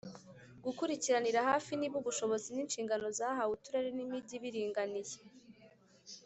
[0.63, 5.17] gukurikiranira hafi niba ubushobozi n'inshingano zahawe uturere n'imijyi biringaniye